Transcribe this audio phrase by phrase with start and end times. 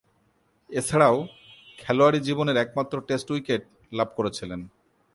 [0.69, 1.17] এছাড়াও,
[1.79, 3.63] খেলোয়াড়ী জীবনের একমাত্র টেস্ট উইকেট
[3.91, 4.61] লাভ করেছিলেন।